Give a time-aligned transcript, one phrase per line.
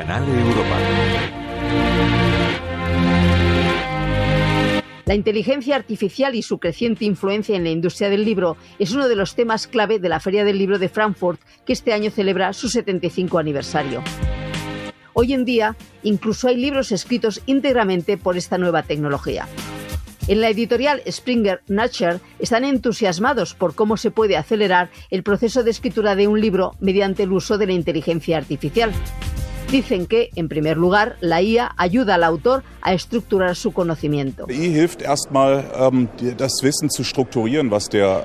[0.00, 0.78] Canal Europa.
[5.04, 9.16] La inteligencia artificial y su creciente influencia en la industria del libro es uno de
[9.16, 12.70] los temas clave de la Feria del Libro de Frankfurt, que este año celebra su
[12.70, 14.02] 75 aniversario.
[15.12, 19.48] Hoy en día, incluso hay libros escritos íntegramente por esta nueva tecnología.
[20.28, 25.72] En la editorial Springer Nature están entusiasmados por cómo se puede acelerar el proceso de
[25.72, 28.92] escritura de un libro mediante el uso de la inteligencia artificial.
[29.70, 34.46] Dicen que, en primer lugar, la IA ayuda al autor a estructurar su conocimiento.
[34.48, 36.08] Ähm,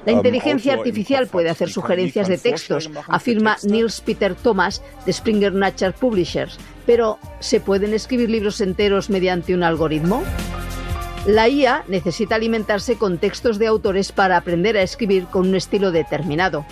[0.06, 5.92] la inteligencia artificial puede hacer sugerencias de textos, afirma Niels Peter Thomas de Springer Nature
[5.92, 6.58] Publishers.
[6.88, 10.24] Pero, ¿se pueden escribir libros enteros mediante un algoritmo?
[11.28, 15.92] La IA necesita alimentarse con textos de autores para aprender a escribir con un estilo
[15.92, 16.66] determinado.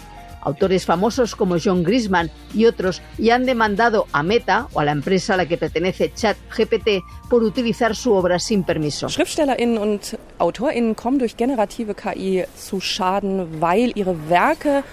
[0.44, 4.92] Autores famosos como John Grisman y otros ya han demandado a Meta o a la
[4.92, 9.09] empresa a la que pertenece ChatGPT por utilizar su obra sin permiso.
[9.09, 14.84] Schriftstellerinnen und Autorinnen kommen durch generative KI zu Schaden, weil ihre Werke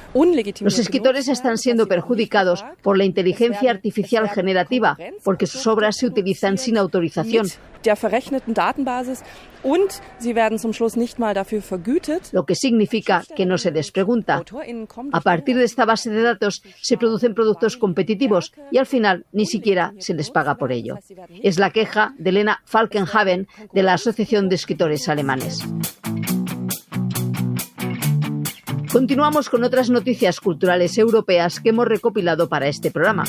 [0.61, 6.59] Los escritores están siendo perjudicados por la inteligencia artificial generativa porque sus obras se utilizan
[6.59, 7.47] sin autorización.
[7.85, 9.23] Der verrechneten Datenbasis
[9.63, 12.33] und sie werden zum Schluss nicht mal dafür vergütet.
[12.33, 14.43] Lo que significa que no se les pregunta.
[15.13, 19.47] A partir de esta base de datos se producen productos competitivos y al final ni
[19.47, 20.99] siquiera se les paga por ello.
[21.43, 25.65] Es la queja de Elena Falkenhaven de la Asociación de Escritores Alemanes.
[28.93, 33.25] Continuamos con otras noticias culturales europeas que hemos recopilado para este programa.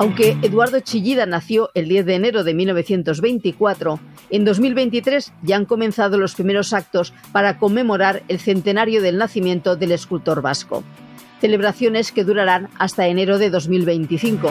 [0.00, 6.16] Aunque Eduardo Chillida nació el 10 de enero de 1924, en 2023 ya han comenzado
[6.16, 10.82] los primeros actos para conmemorar el centenario del nacimiento del escultor vasco.
[11.42, 14.50] Celebraciones que durarán hasta enero de 2025.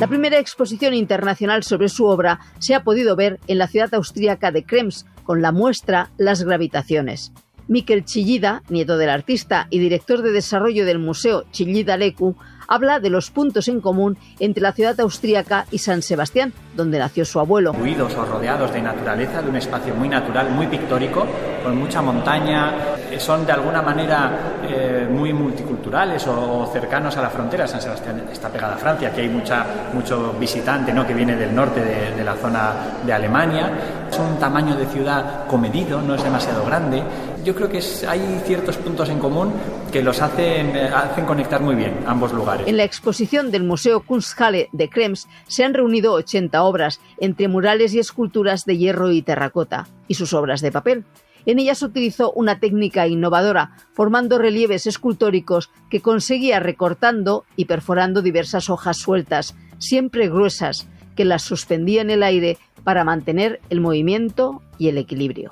[0.00, 4.52] La primera exposición internacional sobre su obra se ha podido ver en la ciudad austríaca
[4.52, 7.30] de Krems con la muestra Las gravitaciones.
[7.68, 12.36] Miquel Chillida, nieto del artista y director de desarrollo del Museo Chillida Lecu,
[12.72, 17.26] habla de los puntos en común entre la ciudad austríaca y San Sebastián, donde nació
[17.26, 17.72] su abuelo.
[17.72, 21.26] Huidos o rodeados de naturaleza, de un espacio muy natural, muy pictórico,
[21.62, 22.74] con mucha montaña,
[23.18, 27.66] son de alguna manera eh, muy multiculturales o, cercanos a la frontera.
[27.66, 31.06] San Sebastián está pegada a Francia, aquí hay mucha, mucho visitante ¿no?
[31.06, 32.72] que viene del norte de, la zona
[33.04, 33.70] de Alemania.
[34.10, 37.02] Es un tamaño de ciudad comedido, no es demasiado grande.
[37.44, 39.52] Yo creo que hay ciertos puntos en común
[39.90, 42.68] que los hacen, eh, hacen conectar muy bien ambos lugares.
[42.68, 47.94] En la exposición del Museo Kunsthalle de Krems se han reunido 80 obras, entre murales
[47.94, 51.04] y esculturas de hierro y terracota, y sus obras de papel.
[51.46, 58.70] En ellas utilizó una técnica innovadora, formando relieves escultóricos que conseguía recortando y perforando diversas
[58.70, 64.88] hojas sueltas, siempre gruesas, que las suspendía en el aire para mantener el movimiento y
[64.88, 65.50] el equilibrio.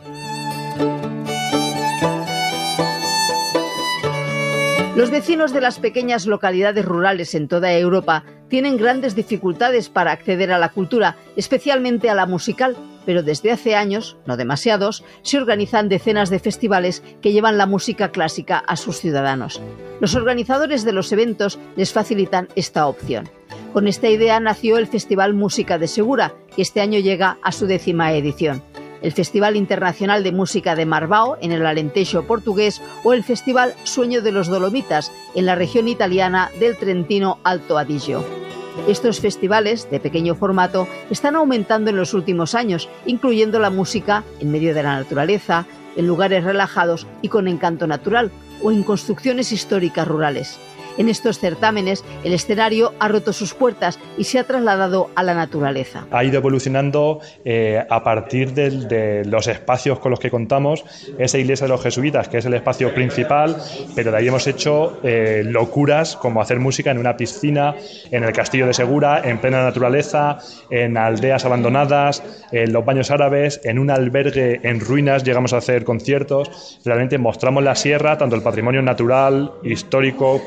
[4.96, 10.52] Los vecinos de las pequeñas localidades rurales en toda Europa tienen grandes dificultades para acceder
[10.52, 15.88] a la cultura, especialmente a la musical, pero desde hace años, no demasiados, se organizan
[15.88, 19.60] decenas de festivales que llevan la música clásica a sus ciudadanos.
[20.00, 23.28] Los organizadores de los eventos les facilitan esta opción.
[23.72, 27.66] Con esta idea nació el Festival Música de Segura, que este año llega a su
[27.66, 28.62] décima edición
[29.02, 34.22] el Festival Internacional de Música de Marbao en el Alentejo portugués o el Festival Sueño
[34.22, 38.39] de los Dolomitas en la región italiana del Trentino Alto Adigio.
[38.88, 44.50] Estos festivales, de pequeño formato, están aumentando en los últimos años, incluyendo la música en
[44.50, 45.66] medio de la naturaleza,
[45.96, 48.30] en lugares relajados y con encanto natural,
[48.62, 50.58] o en construcciones históricas rurales.
[50.98, 55.34] En estos certámenes, el escenario ha roto sus puertas y se ha trasladado a la
[55.34, 56.06] naturaleza.
[56.10, 60.84] Ha ido evolucionando eh, a partir de, los espacios con los que contamos,
[61.18, 63.56] esa iglesia de los jesuitas, que es el espacio principal,
[63.94, 67.74] pero de ahí hemos hecho eh, locuras como hacer música en una piscina,
[68.10, 70.38] en el castillo de Segura, en plena naturaleza,
[70.70, 72.22] en aldeas abandonadas,
[72.52, 76.80] en los baños árabes, en un albergue en ruinas, llegamos a hacer conciertos.
[76.84, 80.42] Realmente mostramos la sierra, tanto el patrimonio natural, histórico,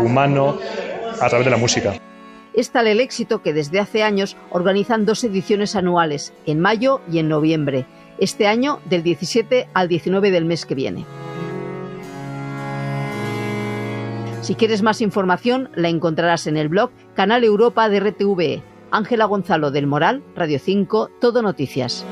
[0.00, 0.58] humano,
[1.20, 1.94] a través de la música.
[2.54, 7.18] Es tal el éxito que desde hace años organizan dos ediciones anuales, en mayo y
[7.18, 7.86] en noviembre,
[8.18, 11.06] este año del 17 al 19 del mes que viene.
[14.42, 18.62] Si quieres más información, la encontrarás en el blog Canal Europa de RTVE.
[18.90, 22.04] Ángela Gonzalo del Moral, Radio 5, Todo Noticias.